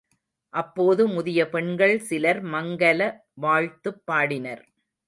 அப்போது 0.53 1.07
முதிய 1.07 1.49
பெண்கள் 1.49 1.95
சிலர், 1.99 2.41
மங்கல 2.47 3.01
வாழ்த்துப் 3.39 4.03
பாடினர். 4.05 4.65